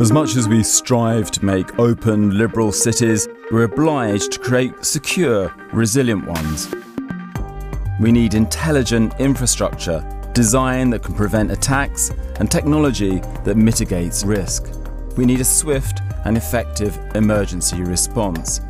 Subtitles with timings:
[0.00, 5.54] As much as we strive to make open, liberal cities, we're obliged to create secure,
[5.72, 6.74] resilient ones.
[8.00, 10.02] We need intelligent infrastructure,
[10.32, 14.70] design that can prevent attacks, and technology that mitigates risk.
[15.16, 18.60] We need a swift and effective emergency response.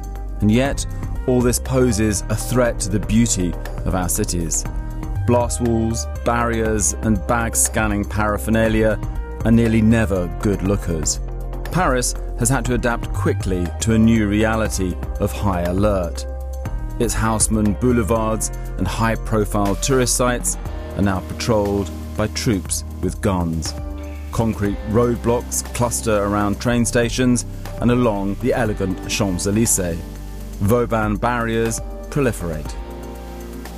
[0.40, 0.84] And yet,
[1.26, 3.52] all this poses a threat to the beauty
[3.84, 4.64] of our cities.
[5.26, 8.98] Blast walls, barriers, and bag scanning paraphernalia
[9.44, 11.20] are nearly never good lookers.
[11.72, 16.26] Paris has had to adapt quickly to a new reality of high alert.
[16.98, 20.56] Its Haussmann boulevards and high profile tourist sites
[20.96, 23.72] are now patrolled by troops with guns.
[24.32, 27.46] Concrete roadblocks cluster around train stations
[27.80, 29.98] and along the elegant Champs Elysees.
[30.60, 31.80] Vauban barriers
[32.10, 32.74] proliferate.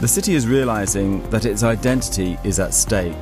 [0.00, 3.14] The city is realizing that its identity is at stake.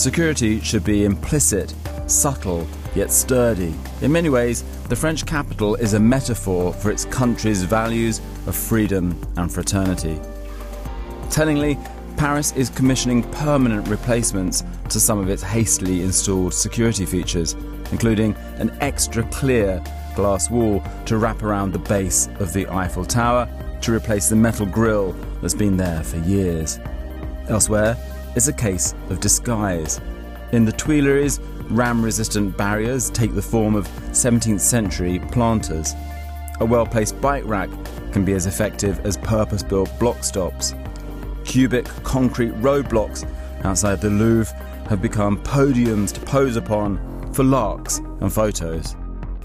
[0.00, 1.74] Security should be implicit,
[2.06, 3.74] subtle, yet sturdy.
[4.00, 9.14] In many ways, the French capital is a metaphor for its country's values of freedom
[9.36, 10.18] and fraternity.
[11.28, 11.76] Tellingly,
[12.16, 17.52] Paris is commissioning permanent replacements to some of its hastily installed security features,
[17.92, 19.84] including an extra clear
[20.16, 23.46] glass wall to wrap around the base of the Eiffel Tower
[23.82, 26.78] to replace the metal grille that's been there for years.
[27.50, 27.98] Elsewhere
[28.34, 30.00] is a case of disguise.
[30.52, 35.94] In the Tuileries, ram resistant barriers take the form of 17th century planters.
[36.60, 37.70] A well placed bike rack
[38.12, 40.74] can be as effective as purpose built block stops.
[41.44, 43.26] Cubic concrete roadblocks
[43.64, 44.54] outside the Louvre
[44.88, 46.98] have become podiums to pose upon
[47.32, 48.96] for larks and photos.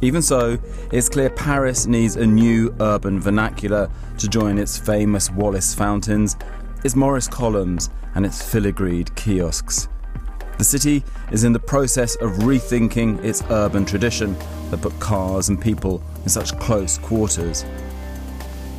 [0.02, 0.58] Even so,
[0.92, 6.36] it's clear Paris needs a new urban vernacular to join its famous Wallace fountains,
[6.86, 9.88] its Morris columns, and its filigreed kiosks.
[10.60, 14.38] The city is in the process of rethinking its urban tradition
[14.70, 17.66] that put cars and people in such close quarters.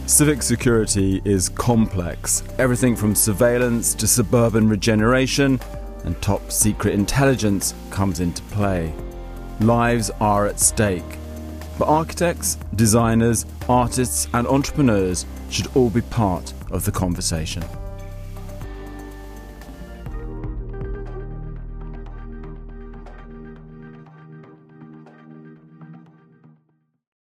[0.06, 2.44] Civic security is complex.
[2.60, 5.58] Everything from surveillance to suburban regeneration
[6.04, 8.94] and top secret intelligence comes into play.
[9.58, 11.18] Lives are at stake.
[11.76, 17.64] But architects, designers, artists, and entrepreneurs should all be part of the conversation.